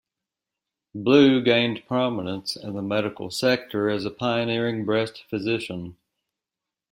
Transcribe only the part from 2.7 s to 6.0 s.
the medical sector as a pioneering breast physician.